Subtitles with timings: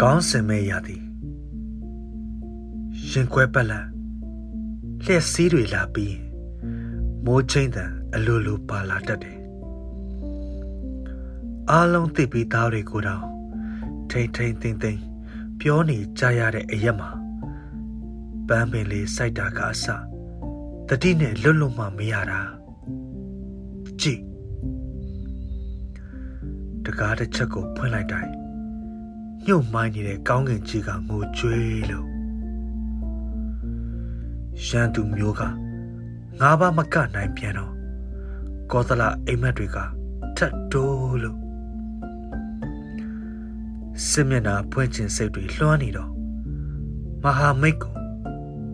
[0.00, 1.02] ကောင်းစင်မဲ့ရသည်
[3.10, 3.86] ရင်ခွဲပက်လက်
[5.04, 6.16] လျှက်စီးတွေလာပြီး
[7.24, 9.38] မိုးချင်းတန်အလိုလိုပါလာတတ်တယ်
[11.70, 13.24] အားလုံးသိပြီးသားတွေကိုတော့
[14.10, 15.00] ထိမ့်ထိမ့်သိမ့်သိမ့်
[15.60, 17.10] ပြောနေကြရတဲ့အရက်မှာ
[18.48, 19.86] ပန်းပင်လေးစိုက်တာကအစ
[20.88, 22.40] တတိနဲ့လွတ်လွတ်မှမရတာ
[24.00, 24.22] ကြည့်
[26.88, 28.32] တကားတစ်ချက်ကိုဖွင့်လိုက်တိုင်း
[29.44, 32.06] ညှို့မိုင်းနေတဲ့ကောင်းကင်ကြီးကငိုကြွေးလို့
[34.66, 35.42] ရန်သူမျိုးက
[36.40, 37.72] ငါးပါးမကနိုင်ပြန်တော့
[38.72, 39.76] ကောသလအိမ်မက်တွေက
[40.36, 41.38] ထတ်တိုးလို့
[44.08, 46.10] စစ်မျက်နှာဖွင့်ခြင်းစိတ်တွေလွှမ်းနေတော့
[47.22, 47.94] မဟာမိတ်ကို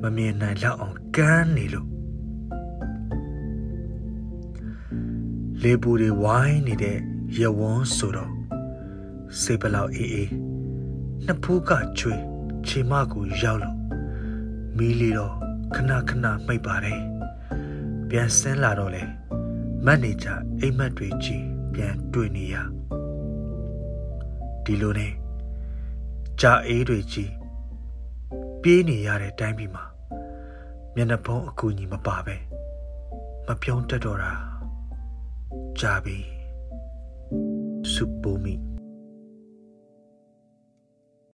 [0.03, 1.89] မမြင်နိုင်လောက်အောင်ကန်းနေလို့
[5.63, 6.99] လေပူတွေဝိုင်းနေတဲ့
[7.39, 8.33] ရဝန်းဆိုတော့
[9.41, 10.31] စိတ်ပလောက်အေးအေး
[11.25, 12.15] နှစ်ဖူးကချွေ
[12.67, 13.79] ခြေမကိုရောက်လို့
[14.77, 15.35] မီးလီတော့
[15.75, 17.01] ခဏခဏမှိတ်ပါတယ်
[18.09, 19.03] ပြန်ဆင်းလာတော့လေ
[19.85, 21.45] မန်နေဂျာအိမ်မက်တွေကြီး
[21.75, 22.57] ပြန်တွေ့နေရ
[24.65, 25.13] ဒီလိုနဲ့
[26.41, 27.33] ကြာအေးတွေကြီး
[28.63, 29.85] ပြေးနေရတဲ့တိုင်းပြည်မှာ
[30.95, 32.37] မျက်နှာဖုံးအကူကြီးမပါပဲ
[33.47, 34.33] မပြုံးတက်တော့တာ
[35.81, 36.34] ကြာပြီ
[37.95, 38.55] စုပိုးမိ